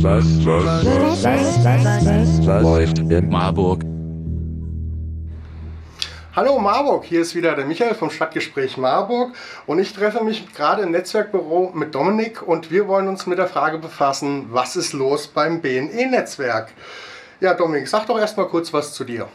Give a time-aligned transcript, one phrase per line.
[0.00, 3.84] Was, was, was, was, was, was läuft in Marburg?
[6.34, 9.34] Hallo Marburg, hier ist wieder der Michael vom Stadtgespräch Marburg
[9.66, 13.46] und ich treffe mich gerade im Netzwerkbüro mit Dominik und wir wollen uns mit der
[13.46, 16.72] Frage befassen, was ist los beim BNE-Netzwerk?
[17.38, 19.28] Ja, Dominik, sag doch erstmal kurz was zu dir.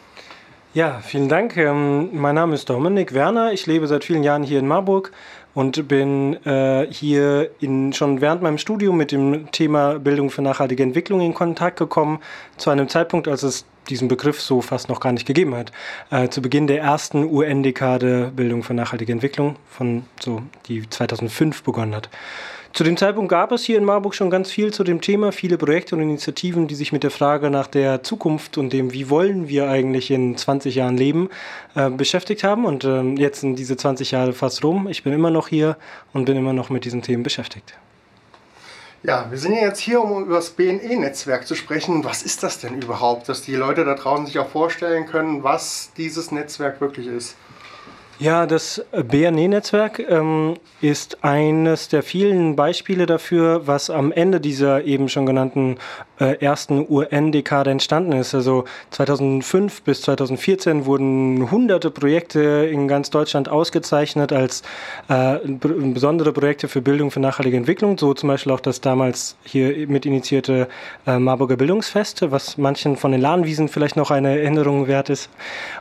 [0.72, 1.56] Ja, vielen Dank.
[1.56, 3.52] Ähm, mein Name ist Dominik Werner.
[3.52, 5.10] Ich lebe seit vielen Jahren hier in Marburg
[5.54, 10.82] und bin äh, hier in, schon während meinem Studium mit dem Thema Bildung für nachhaltige
[10.82, 12.20] Entwicklung in Kontakt gekommen,
[12.56, 15.72] zu einem Zeitpunkt, als es diesen Begriff so fast noch gar nicht gegeben hat.
[16.10, 21.94] Äh, zu Beginn der ersten UN-Dekade Bildung für nachhaltige Entwicklung, von so die 2005 begonnen
[21.94, 22.08] hat.
[22.72, 25.58] Zu dem Zeitpunkt gab es hier in Marburg schon ganz viel zu dem Thema, viele
[25.58, 29.48] Projekte und Initiativen, die sich mit der Frage nach der Zukunft und dem, wie wollen
[29.48, 31.30] wir eigentlich in 20 Jahren leben,
[31.74, 32.64] äh, beschäftigt haben.
[32.64, 34.86] Und äh, jetzt sind diese 20 Jahre fast rum.
[34.88, 35.76] Ich bin immer noch hier
[36.12, 37.74] und bin immer noch mit diesen Themen beschäftigt.
[39.02, 42.04] Ja, wir sind ja jetzt hier, um über das BNE-Netzwerk zu sprechen.
[42.04, 45.90] Was ist das denn überhaupt, dass die Leute da draußen sich auch vorstellen können, was
[45.96, 47.34] dieses Netzwerk wirklich ist?
[48.18, 55.08] Ja, das BNE-Netzwerk ähm, ist eines der vielen Beispiele dafür, was am Ende dieser eben
[55.08, 55.78] schon genannten
[56.20, 58.34] äh, ersten UN-Dekade entstanden ist.
[58.34, 62.40] Also 2005 bis 2014 wurden hunderte Projekte
[62.70, 64.62] in ganz Deutschland ausgezeichnet als
[65.08, 67.98] äh, besondere Projekte für Bildung für nachhaltige Entwicklung.
[67.98, 70.68] So zum Beispiel auch das damals hier mit initiierte
[71.06, 75.30] äh, Marburger Bildungsfest, was manchen von den Lahnwiesen vielleicht noch eine Erinnerung wert ist.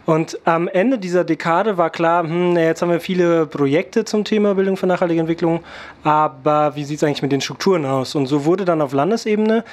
[0.06, 4.56] Und am Ende dieser Dekade war klar, hm, jetzt haben wir viele Projekte zum Thema
[4.56, 5.60] Bildung für nachhaltige Entwicklung,
[6.04, 8.16] aber wie sieht es eigentlich mit den Strukturen aus?
[8.16, 9.64] Und so wurde dann auf Landesebene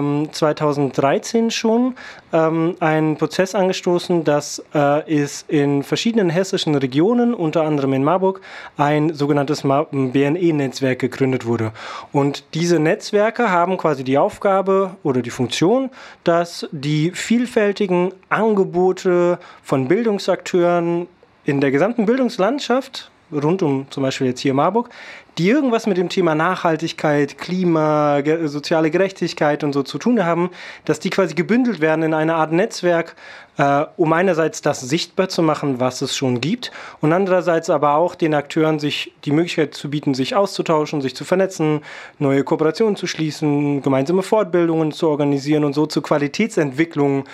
[0.00, 1.94] ähm, 2013 schon
[2.32, 8.40] ähm, ein Prozess angestoßen, dass äh, ist in verschiedenen hessischen Regionen, unter anderem in Marburg,
[8.76, 11.72] ein sogenanntes BNE-Netzwerk gegründet wurde.
[12.12, 15.90] Und diese Netzwerke haben quasi die Aufgabe oder die Funktion,
[16.24, 21.06] dass die vielfältigen Angebote von Bildungsakteuren
[21.44, 24.90] in der gesamten Bildungslandschaft, rund um zum Beispiel jetzt hier Marburg,
[25.38, 30.50] die irgendwas mit dem Thema Nachhaltigkeit, Klima, ge soziale Gerechtigkeit und so zu tun haben,
[30.84, 33.16] dass die quasi gebündelt werden in eine Art Netzwerk,
[33.56, 38.14] äh, um einerseits das sichtbar zu machen, was es schon gibt, und andererseits aber auch
[38.14, 41.80] den Akteuren sich die Möglichkeit zu bieten, sich auszutauschen, sich zu vernetzen,
[42.18, 47.24] neue Kooperationen zu schließen, gemeinsame Fortbildungen zu organisieren und so zur Qualitätsentwicklung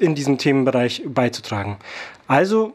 [0.00, 1.76] in diesem Themenbereich beizutragen.
[2.28, 2.74] Also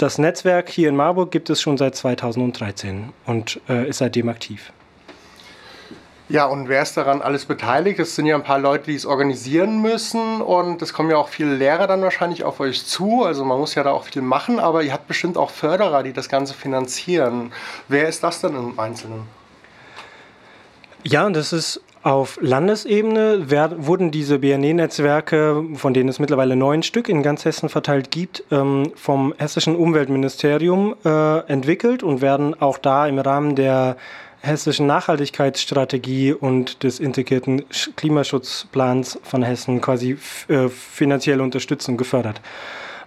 [0.00, 4.72] das Netzwerk hier in Marburg gibt es schon seit 2013 und äh, ist seitdem aktiv.
[6.30, 7.98] Ja, und wer ist daran alles beteiligt?
[7.98, 11.28] Es sind ja ein paar Leute, die es organisieren müssen und es kommen ja auch
[11.28, 13.24] viele Lehrer dann wahrscheinlich auf euch zu.
[13.24, 16.12] Also man muss ja da auch viel machen, aber ihr habt bestimmt auch Förderer, die
[16.12, 17.52] das Ganze finanzieren.
[17.88, 19.24] Wer ist das denn im Einzelnen?
[21.02, 27.08] Ja, das ist auf Landesebene werden, wurden diese BNE-Netzwerke, von denen es mittlerweile neun Stück
[27.08, 33.06] in ganz Hessen verteilt gibt, ähm, vom hessischen Umweltministerium äh, entwickelt und werden auch da
[33.06, 33.96] im Rahmen der
[34.40, 37.64] hessischen Nachhaltigkeitsstrategie und des integrierten
[37.96, 40.16] Klimaschutzplans von Hessen quasi
[40.48, 42.40] äh, finanzielle Unterstützung gefördert.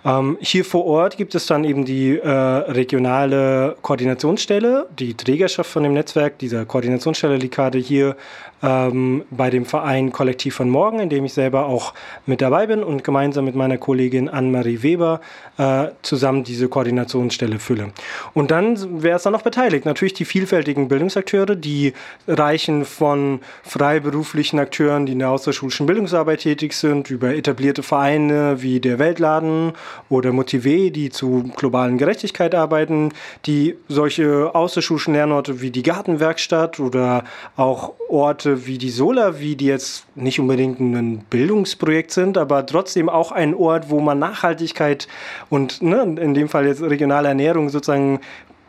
[0.06, 5.84] Ähm, hier vor Ort gibt es dann eben die äh, regionale Koordinationsstelle, die Trägerschaft von
[5.84, 8.18] dem Netzwerk dieser Koordinationsstelle liegt gerade hier
[8.63, 11.94] ähm, bei dem Verein Kollektiv von Morgen, in dem ich selber auch
[12.25, 15.19] mit dabei bin und gemeinsam mit meiner Kollegin Anne-Marie Weber
[15.57, 17.91] äh, zusammen diese Koordinationsstelle fülle.
[18.34, 19.85] Und dann wäre es dann noch beteiligt.
[19.85, 21.94] Natürlich die vielfältigen Bildungsakteure, die
[22.28, 28.79] reichen von freiberuflichen Akteuren, die in der außerschulischen Bildungsarbeit tätig sind, über etablierte Vereine wie
[28.79, 29.73] der Weltladen
[30.09, 33.12] oder Motive, die zu globalen Gerechtigkeit arbeiten,
[33.46, 37.25] die solche außerschulischen Lernorte wie die Gartenwerkstatt oder
[37.57, 43.09] auch Orte wie die Sola, wie die jetzt nicht unbedingt ein Bildungsprojekt sind, aber trotzdem
[43.09, 45.08] auch ein Ort, wo man Nachhaltigkeit
[45.50, 48.19] und ne, in dem Fall jetzt regionale Ernährung sozusagen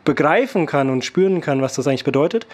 [0.03, 2.45] begreifen kann und spüren kann, was das eigentlich bedeutet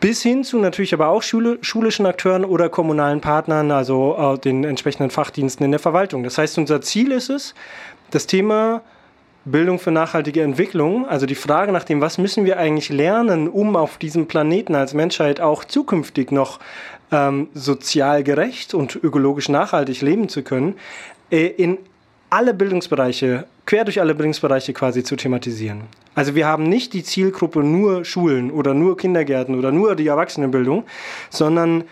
[0.00, 4.64] bis hin zu natürlich aber auch Schule, schulischen Akteuren oder kommunalen Partnern, also äh, den
[4.64, 6.24] entsprechenden Fachdiensten in der Verwaltung.
[6.24, 7.54] Das heißt, unser Ziel ist es,
[8.10, 8.80] das Thema
[9.44, 13.74] Bildung für nachhaltige Entwicklung, also die Frage nach dem, was müssen wir eigentlich lernen, um
[13.74, 16.60] auf diesem Planeten als Menschheit auch zukünftig noch
[17.10, 20.74] ähm, sozial gerecht und ökologisch nachhaltig leben zu können,
[21.30, 21.78] äh, in
[22.28, 25.82] alle Bildungsbereiche, quer durch alle Bildungsbereiche quasi zu thematisieren.
[26.14, 30.84] Also wir haben nicht die Zielgruppe nur Schulen oder nur Kindergärten oder nur die Erwachsenenbildung,
[31.30, 31.84] sondern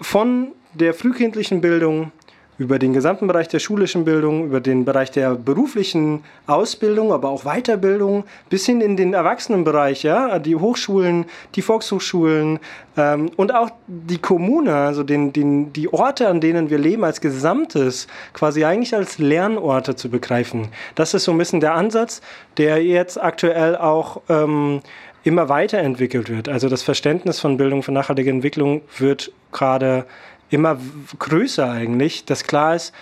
[0.00, 2.12] von der frühkindlichen Bildung
[2.58, 7.44] über den gesamten Bereich der schulischen Bildung, über den Bereich der beruflichen Ausbildung, aber auch
[7.44, 12.58] Weiterbildung, bis hin in den Erwachsenenbereich, ja, die Hochschulen, die Volkshochschulen
[12.96, 17.20] ähm, und auch die Kommune, also den, den, die Orte, an denen wir leben als
[17.20, 20.68] Gesamtes, quasi eigentlich als Lernorte zu begreifen.
[20.94, 22.22] Das ist so ein bisschen der Ansatz,
[22.56, 24.80] der jetzt aktuell auch ähm,
[25.24, 26.48] immer weiterentwickelt wird.
[26.48, 30.06] Also das Verständnis von Bildung für nachhaltige Entwicklung wird gerade
[30.50, 30.78] immer
[31.18, 32.92] größer eigentlich, dass klar ist,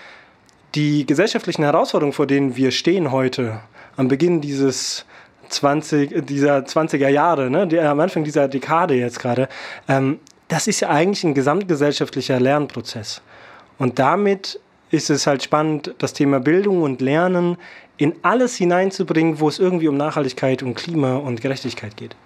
[0.75, 3.61] die gesellschaftlichen Herausforderungen, vor denen wir stehen heute,
[3.97, 5.05] am Beginn dieses
[5.49, 9.49] 20, dieser 20er Jahre, ne, die, am Anfang dieser Dekade jetzt gerade,
[9.89, 10.19] ähm,
[10.49, 13.23] das ist ja eigentlich ein gesamtgesellschaftlicher Lernprozess.
[13.79, 17.57] Und damit ist es halt spannend, das Thema Bildung und Lernen
[17.97, 22.17] in alles hineinzubringen, wo es irgendwie um Nachhaltigkeit und Klima und Gerechtigkeit geht.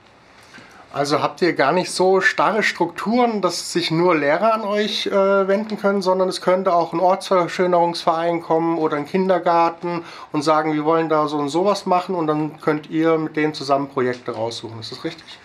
[0.90, 5.12] Also habt ihr gar nicht so starre Strukturen, dass sich nur Lehrer an euch äh,
[5.12, 10.02] wenden können, sondern es könnte auch ein Ortsverschönerungsverein kommen oder ein Kindergarten
[10.32, 13.52] und sagen, wir wollen da so und sowas machen und dann könnt ihr mit denen
[13.52, 14.80] zusammen Projekte raussuchen.
[14.80, 15.38] Ist das richtig?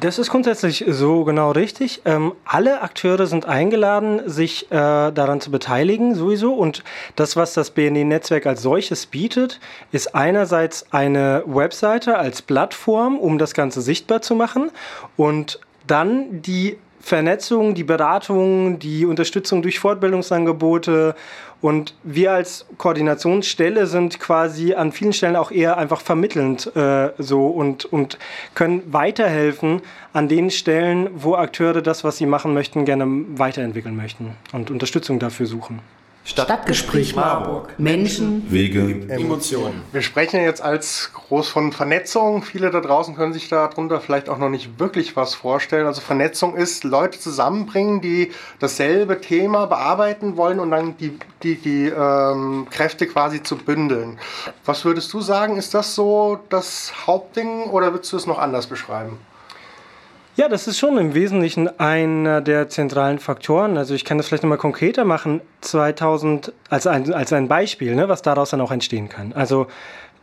[0.00, 2.02] Das ist grundsätzlich so genau richtig.
[2.04, 6.52] Ähm, alle Akteure sind eingeladen, sich äh, daran zu beteiligen, sowieso.
[6.52, 6.84] Und
[7.14, 9.58] das, was das BNE-Netzwerk als solches bietet,
[9.92, 14.70] ist einerseits eine Webseite als Plattform, um das Ganze sichtbar zu machen.
[15.16, 21.14] Und dann die Vernetzung, die Beratung, die Unterstützung durch Fortbildungsangebote
[21.60, 27.46] und wir als Koordinationsstelle sind quasi an vielen Stellen auch eher einfach vermittelnd äh, so
[27.46, 28.18] und, und
[28.54, 29.80] können weiterhelfen
[30.12, 33.06] an den Stellen, wo Akteure das, was sie machen möchten, gerne
[33.38, 35.80] weiterentwickeln möchten und Unterstützung dafür suchen.
[36.26, 37.78] Stadtgespräch Marburg.
[37.78, 39.82] Menschen, Wege, Emotionen.
[39.92, 42.42] Wir sprechen jetzt als groß von Vernetzung.
[42.42, 45.86] Viele da draußen können sich darunter vielleicht auch noch nicht wirklich was vorstellen.
[45.86, 51.86] Also Vernetzung ist Leute zusammenbringen, die dasselbe Thema bearbeiten wollen und dann die, die, die
[51.86, 54.18] ähm, Kräfte quasi zu bündeln.
[54.64, 55.56] Was würdest du sagen?
[55.56, 59.20] Ist das so das Hauptding oder würdest du es noch anders beschreiben?
[60.36, 63.78] Ja, das ist schon im Wesentlichen einer der zentralen Faktoren.
[63.78, 68.10] Also ich kann das vielleicht nochmal konkreter machen, 2000 als ein, als ein Beispiel, ne,
[68.10, 69.32] was daraus dann auch entstehen kann.
[69.32, 69.66] Also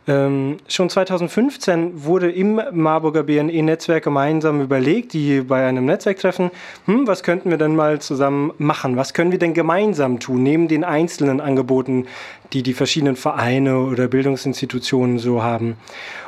[0.06, 6.50] ähm, schon 2015 wurde im Marburger BNE-Netzwerk gemeinsam überlegt, die bei einem Netzwerktreffen,
[6.84, 8.96] hm, was könnten wir denn mal zusammen machen?
[8.96, 12.06] Was können wir denn gemeinsam tun, neben den einzelnen Angeboten,
[12.52, 15.76] die die verschiedenen Vereine oder Bildungsinstitutionen so haben?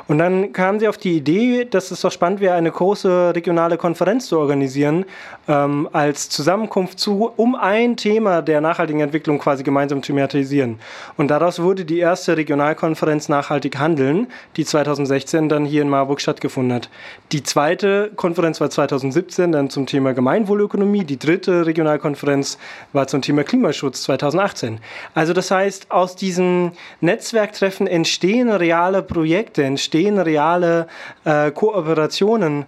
[0.07, 3.77] Und dann kamen sie auf die Idee, dass es doch spannend wäre, eine große regionale
[3.77, 5.05] Konferenz zu organisieren,
[5.49, 10.79] ähm, als Zusammenkunft zu, um ein Thema der nachhaltigen Entwicklung quasi gemeinsam zu thematisieren.
[11.17, 16.73] Und daraus wurde die erste Regionalkonferenz Nachhaltig Handeln, die 2016 dann hier in Marburg stattgefunden
[16.73, 16.89] hat.
[17.31, 21.03] Die zweite Konferenz war 2017 dann zum Thema Gemeinwohlökonomie.
[21.03, 22.57] Die dritte Regionalkonferenz
[22.93, 24.79] war zum Thema Klimaschutz 2018.
[25.13, 26.71] Also das heißt, aus diesen
[27.01, 30.87] Netzwerktreffen entstehen reale Projekte, entstehen entstehen reale
[31.25, 32.65] äh, Kooperationen.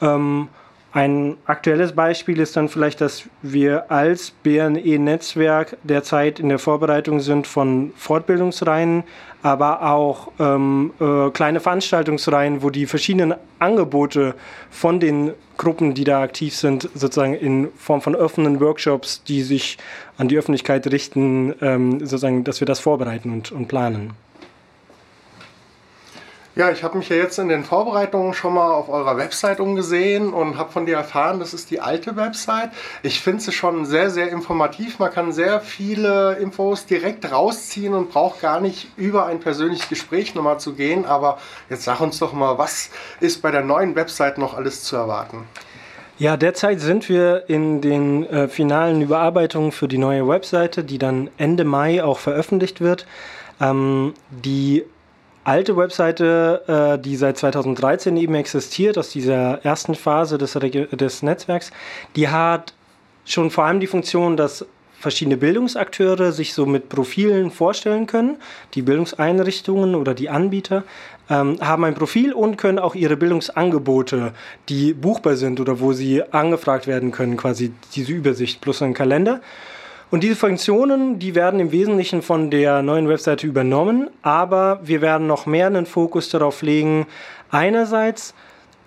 [0.00, 0.48] Ähm,
[0.92, 7.46] ein aktuelles Beispiel ist dann vielleicht, dass wir als BNE-Netzwerk derzeit in der Vorbereitung sind
[7.46, 9.04] von Fortbildungsreihen,
[9.42, 14.34] aber auch ähm, äh, kleine Veranstaltungsreihen, wo die verschiedenen Angebote
[14.68, 19.78] von den Gruppen, die da aktiv sind, sozusagen in Form von offenen Workshops, die sich
[20.18, 24.10] an die Öffentlichkeit richten, ähm, sozusagen, dass wir das vorbereiten und, und planen.
[26.56, 30.32] Ja, ich habe mich ja jetzt in den Vorbereitungen schon mal auf eurer Website umgesehen
[30.32, 32.70] und habe von dir erfahren, das ist die alte Website.
[33.04, 34.98] Ich finde sie schon sehr, sehr informativ.
[34.98, 40.34] Man kann sehr viele Infos direkt rausziehen und braucht gar nicht über ein persönliches Gespräch
[40.34, 41.06] nochmal zu gehen.
[41.06, 41.38] Aber
[41.68, 42.90] jetzt sag uns doch mal, was
[43.20, 45.44] ist bei der neuen Website noch alles zu erwarten?
[46.18, 51.30] Ja, derzeit sind wir in den äh, finalen Überarbeitungen für die neue Webseite, die dann
[51.38, 53.06] Ende Mai auch veröffentlicht wird.
[53.60, 54.84] Ähm, die
[55.44, 61.70] alte Webseite, äh, die seit 2013 eben existiert, aus dieser ersten Phase des, des Netzwerks,
[62.16, 62.74] die hat
[63.24, 64.66] schon vor allem die Funktion, dass
[65.00, 68.36] verschiedene Bildungsakteure sich so mit Profilen vorstellen können.
[68.74, 70.84] Die Bildungseinrichtungen oder die Anbieter
[71.30, 74.34] ähm, haben ein Profil und können auch ihre Bildungsangebote,
[74.68, 79.40] die buchbar sind oder wo sie angefragt werden können, quasi diese Übersicht plus ein Kalender.
[80.10, 85.28] Und diese Funktionen, die werden im Wesentlichen von der neuen Webseite übernommen, aber wir werden
[85.28, 87.06] noch mehr einen Fokus darauf legen,
[87.50, 88.34] einerseits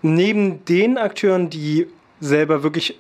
[0.02, 1.88] neben den Akteuren, die
[2.20, 3.00] selber wirklich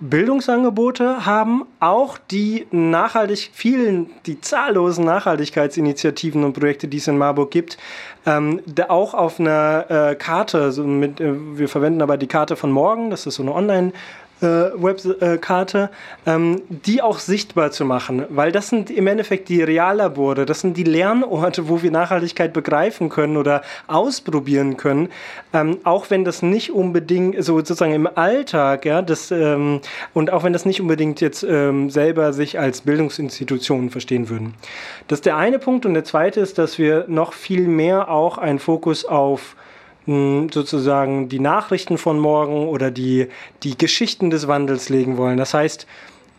[0.00, 7.50] Bildungsangebote haben, auch die nachhaltig vielen, die zahllosen Nachhaltigkeitsinitiativen und Projekte, die es in Marburg
[7.50, 7.78] gibt,
[8.24, 12.72] ähm, auch auf einer äh, Karte, so mit, äh, wir verwenden aber die Karte von
[12.72, 13.92] morgen, das ist so eine Online-
[14.40, 15.90] äh, Webkarte,
[16.26, 20.76] ähm, die auch sichtbar zu machen, weil das sind im Endeffekt die Reallabore, das sind
[20.76, 25.08] die Lernorte, wo wir Nachhaltigkeit begreifen können oder ausprobieren können,
[25.52, 29.80] ähm, auch wenn das nicht unbedingt so sozusagen im Alltag, ja, das, ähm,
[30.14, 34.54] und auch wenn das nicht unbedingt jetzt ähm, selber sich als Bildungsinstitutionen verstehen würden.
[35.08, 35.86] Das ist der eine Punkt.
[35.86, 39.56] Und der zweite ist, dass wir noch viel mehr auch einen Fokus auf
[40.06, 43.28] sozusagen die Nachrichten von morgen oder die,
[43.62, 45.36] die Geschichten des Wandels legen wollen.
[45.36, 45.86] Das heißt,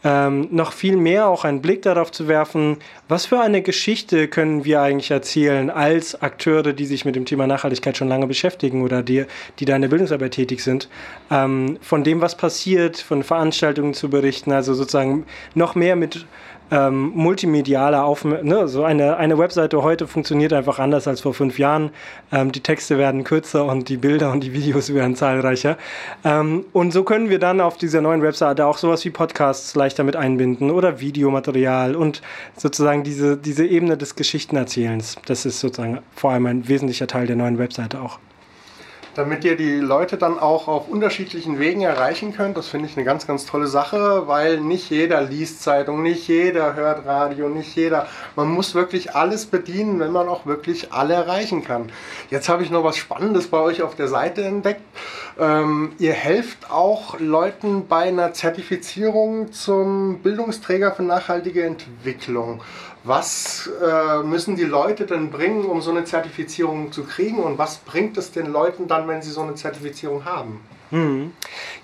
[0.03, 2.77] ähm, noch viel mehr auch einen Blick darauf zu werfen,
[3.09, 7.47] was für eine Geschichte können wir eigentlich erzählen als Akteure, die sich mit dem Thema
[7.47, 9.25] Nachhaltigkeit schon lange beschäftigen oder die,
[9.59, 10.87] die da in der Bildungsarbeit tätig sind,
[11.31, 16.25] ähm, von dem, was passiert, von Veranstaltungen zu berichten, also sozusagen noch mehr mit
[16.71, 18.45] ähm, multimediale Aufmerksamkeit.
[18.47, 21.91] Ne, so eine, eine Webseite heute funktioniert einfach anders als vor fünf Jahren.
[22.31, 25.77] Ähm, die Texte werden kürzer und die Bilder und die Videos werden zahlreicher.
[26.23, 30.03] Ähm, und so können wir dann auf dieser neuen Webseite auch sowas wie Podcasts leichter
[30.03, 32.21] mit einbinden oder Videomaterial und
[32.55, 35.15] sozusagen diese, diese Ebene des Geschichtenerzählens.
[35.25, 38.19] Das ist sozusagen vor allem ein wesentlicher Teil der neuen Webseite auch
[39.17, 42.55] damit ihr die Leute dann auch auf unterschiedlichen Wegen erreichen könnt.
[42.55, 46.75] Das finde ich eine ganz, ganz tolle Sache, weil nicht jeder liest Zeitung, nicht jeder
[46.75, 48.07] hört Radio, nicht jeder.
[48.35, 51.91] Man muss wirklich alles bedienen, wenn man auch wirklich alle erreichen kann.
[52.29, 54.81] Jetzt habe ich noch was Spannendes bei euch auf der Seite entdeckt.
[55.39, 62.61] Ähm, ihr helft auch Leuten bei einer Zertifizierung zum Bildungsträger für nachhaltige Entwicklung.
[63.03, 67.39] Was äh, müssen die Leute denn bringen, um so eine Zertifizierung zu kriegen?
[67.39, 70.61] Und was bringt es den Leuten dann, wenn sie so eine Zertifizierung haben?
[70.89, 71.31] Hm.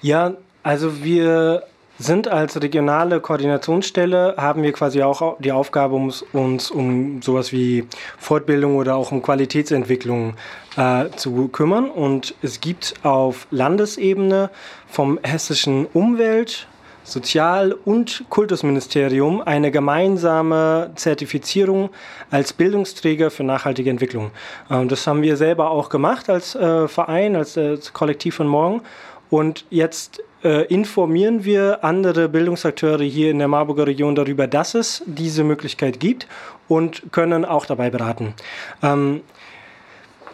[0.02, 1.64] Ja, also wir
[2.00, 7.88] sind als regionale Koordinationsstelle, haben wir quasi auch die Aufgabe, uns, uns um sowas wie
[8.18, 10.34] Fortbildung oder auch um Qualitätsentwicklung
[10.76, 11.90] äh, zu kümmern.
[11.90, 14.50] Und es gibt auf Landesebene
[14.88, 16.68] vom hessischen Umwelt,
[17.04, 21.90] Sozial- und Kultusministerium eine gemeinsame Zertifizierung
[22.32, 24.32] als Bildungsträger für nachhaltige Entwicklung.
[24.70, 28.82] Ähm, das haben wir selber auch gemacht als äh, Verein, als, äh, Kollektiv von morgen.
[29.30, 35.04] Und jetzt äh, informieren wir andere Bildungsakteure hier in der Marburger Region darüber, dass es
[35.06, 36.28] diese Möglichkeit gibt
[36.68, 38.34] und können auch dabei beraten.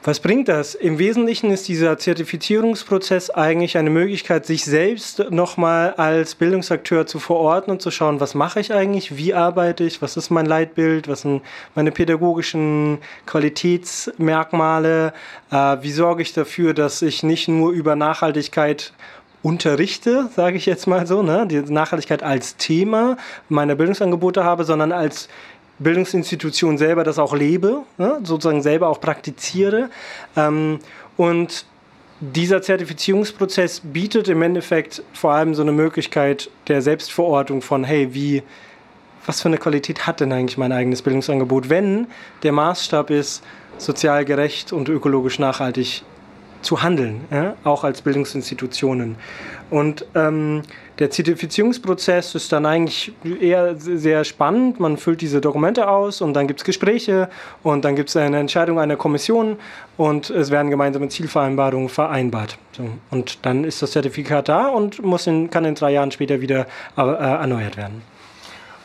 [0.01, 0.75] Was bringt das?
[0.75, 7.69] Im Wesentlichen ist dieser Zertifizierungsprozess eigentlich eine Möglichkeit, sich selbst nochmal als Bildungsakteur zu verorten
[7.69, 11.21] und zu schauen, was mache ich eigentlich, wie arbeite ich, was ist mein Leitbild, was
[11.21, 11.41] sind
[11.75, 15.11] meine pädagogischen Qualitätsmerkmale,
[15.51, 18.93] äh, wie sorge ich dafür, dass ich nicht nur über Nachhaltigkeit
[19.41, 23.17] unterrichte, sage ich jetzt mal so, ne, die Nachhaltigkeit als Thema
[23.49, 25.27] meiner Bildungsangebote habe, sondern als
[25.79, 29.89] Bildungsinstitution selber das auch lebe, ne, sozusagen selber auch praktiziere.
[30.35, 30.79] Ähm,
[31.17, 31.65] und
[32.21, 38.43] dieser Zertifizierungsprozess bietet im Endeffekt vor allem so eine Möglichkeit der Selbstverortung von, hey, wie,
[39.25, 42.07] was für eine Qualität hat denn eigentlich mein eigenes Bildungsangebot, wenn
[42.43, 43.41] der Maßstab ist,
[43.77, 46.03] sozial gerecht und ökologisch nachhaltig
[46.61, 49.15] zu handeln, ja, auch als Bildungsinstitutionen.
[49.69, 50.63] Und ähm,
[50.97, 54.79] der Zertifizierungsprozess ist dann eigentlich eher sehr spannend.
[54.79, 57.29] Man füllt diese Dokumente aus und dann gibt es Gespräche
[57.63, 59.57] und dann gibt es eine Entscheidung einer Kommission
[59.95, 62.57] und es werden gemeinsame Zielvereinbarungen vereinbart.
[62.71, 62.89] So.
[63.11, 66.65] Und dann ist das Zertifikat da und muss in, kann in drei Jahren später wieder
[66.97, 68.01] äh, erneuert werden.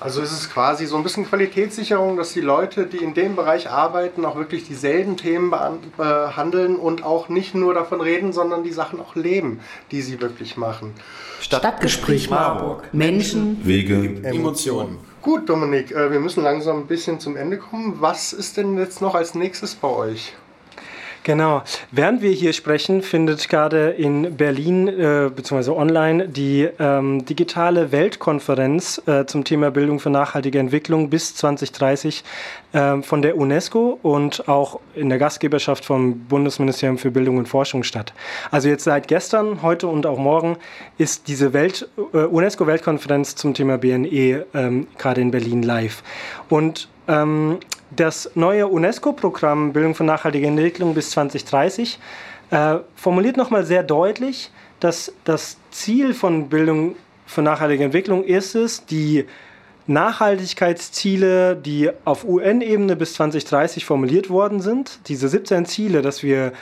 [0.05, 3.71] Also ist es quasi so ein bisschen Qualitätssicherung, dass die Leute, die in dem Bereich
[3.71, 5.51] arbeiten, auch wirklich dieselben Themen
[5.97, 9.61] behandeln und auch nicht nur davon reden, sondern die Sachen auch leben,
[9.93, 10.93] die sie wirklich machen.
[11.41, 12.83] Stadtgespräch Marburg.
[12.93, 14.99] Menschen, Wege, Emotionen.
[15.23, 17.97] Gut, Dominik, äh, wir müssen langsam ein bisschen zum Ende kommen.
[18.01, 20.35] Was ist denn jetzt noch als nächstes bei euch?
[21.25, 21.63] Genau.
[21.91, 25.71] Während wir hier sprechen, findet gerade in Berlin äh, bzw.
[25.71, 32.25] online die ähm, digitale Weltkonferenz äh, zum Thema Bildung für nachhaltige Entwicklung bis 2030
[32.75, 37.85] äh, von der UNESCO und auch in der Gastgeberschaft vom Bundesministerium für Bildung und Forschung
[37.85, 38.13] statt.
[38.51, 40.59] Also jetzt seit gestern, heute und auch morgen
[40.99, 46.03] ist diese Welt, äh, UNESCO-Weltkonferenz zum Thema BNE ähm, gerade in Berlin live.
[46.51, 47.61] Und ähm,
[47.97, 51.99] das neue UNESCO-Programm Bildung für nachhaltige Entwicklung bis 2030
[52.51, 56.97] äh, formuliert nochmal sehr deutlich, dass das Ziel von Bildung
[57.27, 59.25] für nachhaltige Entwicklung ist es, die
[59.87, 66.53] Nachhaltigkeitsziele, die auf UN-Ebene bis 2030 formuliert worden sind, diese 17 Ziele, dass wir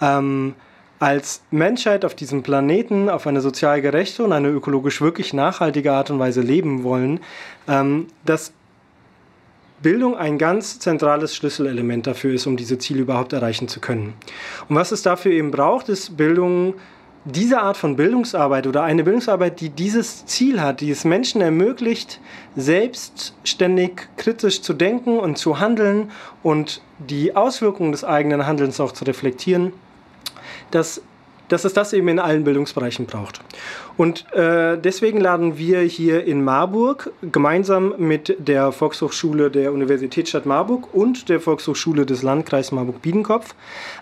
[0.00, 0.54] ähm,
[0.98, 6.10] als Menschheit auf diesem Planeten auf eine sozial gerechte und eine ökologisch wirklich nachhaltige Art
[6.10, 7.20] und Weise leben wollen,
[7.68, 8.52] ähm, dass
[9.82, 14.14] Bildung ein ganz zentrales Schlüsselelement dafür ist, um diese Ziele überhaupt erreichen zu können.
[14.68, 16.74] Und was es dafür eben braucht, ist Bildung
[17.24, 22.20] diese Art von Bildungsarbeit oder eine Bildungsarbeit, die dieses Ziel hat, die es Menschen ermöglicht,
[22.56, 26.10] selbstständig kritisch zu denken und zu handeln
[26.42, 29.72] und die Auswirkungen des eigenen Handelns auch zu reflektieren,
[30.72, 31.00] dass,
[31.52, 33.40] dass es das eben in allen Bildungsbereichen braucht.
[33.96, 40.94] Und äh, deswegen laden wir hier in Marburg gemeinsam mit der Volkshochschule der Universitätsstadt Marburg
[40.94, 43.54] und der Volkshochschule des Landkreises Marburg-Biedenkopf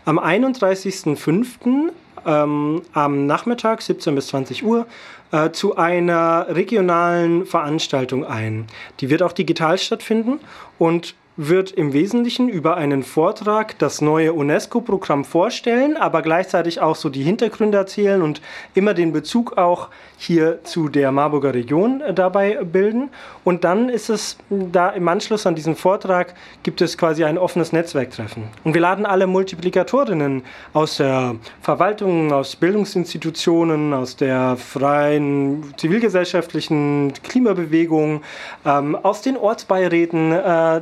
[0.04, 1.90] am 31.05
[2.26, 4.86] ähm, am Nachmittag, 17 bis 20 Uhr,
[5.32, 8.66] äh, zu einer regionalen Veranstaltung ein.
[9.00, 10.40] Die wird auch digital stattfinden
[10.78, 11.14] und
[11.48, 17.22] wird im Wesentlichen über einen Vortrag das neue UNESCO-Programm vorstellen, aber gleichzeitig auch so die
[17.22, 18.42] Hintergründe erzählen und
[18.74, 23.08] immer den Bezug auch hier zu der Marburger Region äh, dabei bilden.
[23.42, 27.72] Und dann ist es da im Anschluss an diesen Vortrag gibt es quasi ein offenes
[27.72, 28.44] Netzwerktreffen.
[28.62, 30.42] Und wir laden alle Multiplikatorinnen
[30.74, 38.20] aus der Verwaltung, aus Bildungsinstitutionen, aus der freien zivilgesellschaftlichen Klimabewegung,
[38.66, 40.80] ähm, aus den Ortsbeiräten, äh,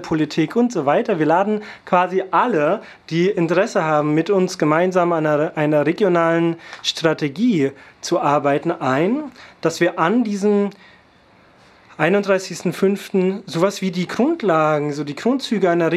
[0.00, 1.18] Lokalpolitik und so weiter.
[1.18, 2.80] Wir laden quasi alle,
[3.10, 9.24] die Interesse haben, mit uns gemeinsam an einer, einer regionalen Strategie zu arbeiten, ein,
[9.60, 10.70] dass wir an diesem
[11.98, 13.42] 31.05.
[13.44, 15.90] sowas wie die Grundlagen, so die Grundzüge einer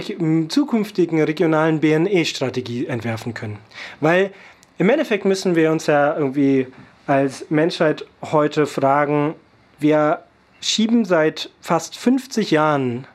[0.50, 3.58] zukünftigen regionalen BNE-Strategie entwerfen können.
[4.02, 4.32] Weil
[4.78, 6.68] im Endeffekt müssen wir uns ja irgendwie
[7.08, 9.36] als Menschheit heute fragen,
[9.80, 10.24] wir
[10.60, 13.08] schieben seit fast 50 Jahren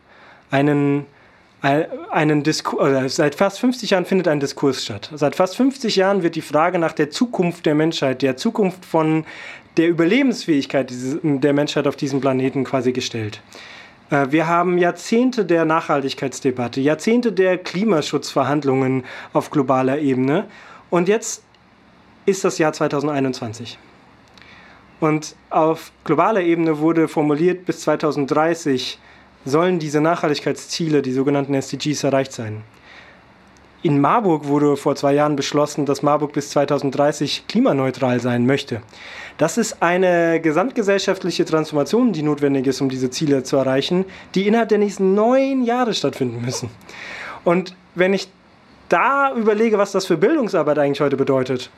[0.50, 1.06] einen
[1.62, 5.10] einen Diskurs, seit fast 50 Jahren findet ein Diskurs statt.
[5.12, 9.24] Seit fast 50 Jahren wird die Frage nach der Zukunft der Menschheit, der Zukunft von
[9.76, 13.40] der Überlebensfähigkeit der Menschheit auf diesem Planeten quasi gestellt.
[14.10, 20.44] Äh, wir haben Jahrzehnte der Nachhaltigkeitsdebatte, Jahrzehnte der Klimaschutzverhandlungen auf globaler Ebene
[20.90, 21.42] und jetzt
[22.26, 23.78] ist das Jahr 2021.
[25.00, 28.98] Und auf globaler Ebene wurde formuliert bis 2030
[29.44, 32.62] sollen diese Nachhaltigkeitsziele, die sogenannten SDGs, erreicht sein.
[33.80, 38.82] In Marburg wurde vor zwei Jahren beschlossen, dass Marburg bis 2030 klimaneutral sein möchte.
[39.36, 44.04] Das ist eine gesamtgesellschaftliche Transformation, die notwendig ist, um diese Ziele zu erreichen,
[44.34, 46.70] die innerhalb der nächsten neun Jahre stattfinden müssen.
[47.44, 48.28] Und wenn ich
[48.88, 51.70] da überlege, was das für Bildungsarbeit eigentlich heute bedeutet,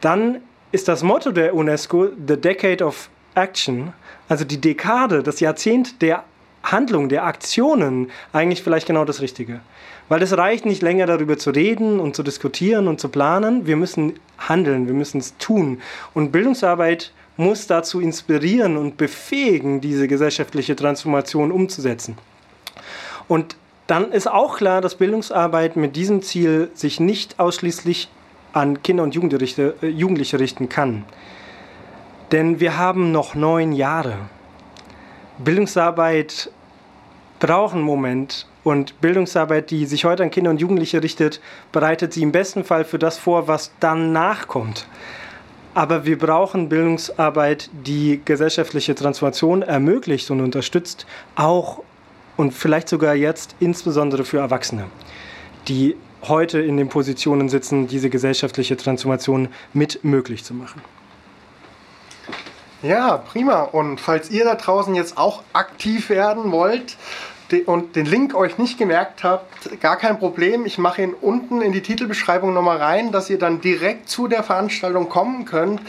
[0.00, 3.92] dann ist das Motto der UNESCO The Decade of Action,
[4.28, 6.24] also die Dekade, das Jahrzehnt der
[6.62, 9.60] Handlung, der Aktionen eigentlich vielleicht genau das Richtige.
[10.08, 13.66] Weil es reicht nicht länger darüber zu reden und zu diskutieren und zu planen.
[13.66, 15.80] Wir müssen handeln, wir müssen es tun.
[16.14, 22.18] Und Bildungsarbeit muss dazu inspirieren und befähigen, diese gesellschaftliche Transformation umzusetzen.
[23.28, 28.08] Und dann ist auch klar, dass Bildungsarbeit mit diesem Ziel sich nicht ausschließlich
[28.52, 31.04] an Kinder und äh, Jugendliche richten kann.
[32.32, 34.16] Denn wir haben noch neun Jahre.
[35.44, 36.50] Bildungsarbeit
[37.40, 41.40] braucht einen Moment und Bildungsarbeit, die sich heute an Kinder und Jugendliche richtet,
[41.72, 44.86] bereitet sie im besten Fall für das vor, was dann nachkommt.
[45.74, 51.82] Aber wir brauchen Bildungsarbeit, die gesellschaftliche Transformation ermöglicht und unterstützt, auch
[52.36, 54.84] und vielleicht sogar jetzt insbesondere für Erwachsene,
[55.68, 55.96] die
[56.28, 60.82] heute in den Positionen sitzen, diese gesellschaftliche Transformation mit möglich zu machen.
[62.82, 63.62] Ja, prima.
[63.62, 66.96] Und falls ihr da draußen jetzt auch aktiv werden wollt
[67.66, 70.66] und den Link euch nicht gemerkt habt, gar kein Problem.
[70.66, 74.42] Ich mache ihn unten in die Titelbeschreibung nochmal rein, dass ihr dann direkt zu der
[74.42, 75.80] Veranstaltung kommen könnt.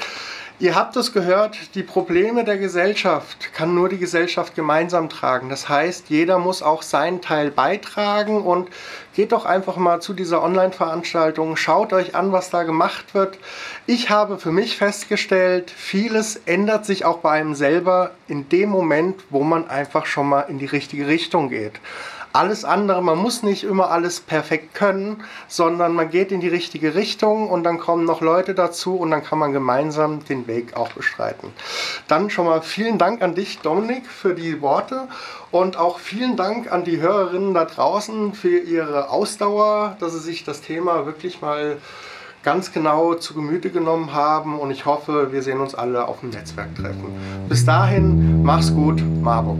[0.59, 5.49] Ihr habt es gehört, die Probleme der Gesellschaft kann nur die Gesellschaft gemeinsam tragen.
[5.49, 8.69] Das heißt, jeder muss auch seinen Teil beitragen und
[9.15, 13.39] geht doch einfach mal zu dieser Online-Veranstaltung, schaut euch an, was da gemacht wird.
[13.87, 19.23] Ich habe für mich festgestellt, vieles ändert sich auch bei einem selber in dem Moment,
[19.31, 21.79] wo man einfach schon mal in die richtige Richtung geht
[22.33, 26.95] alles andere, man muss nicht immer alles perfekt können, sondern man geht in die richtige
[26.95, 30.91] Richtung und dann kommen noch Leute dazu und dann kann man gemeinsam den Weg auch
[30.93, 31.49] bestreiten.
[32.07, 35.07] Dann schon mal vielen Dank an dich, Dominik, für die Worte
[35.51, 40.43] und auch vielen Dank an die Hörerinnen da draußen für ihre Ausdauer, dass sie sich
[40.43, 41.77] das Thema wirklich mal
[42.41, 46.31] ganz genau zu Gemüte genommen haben und ich hoffe, wir sehen uns alle auf dem
[46.31, 47.05] Netzwerktreffen.
[47.47, 49.59] Bis dahin, mach's gut, Marburg.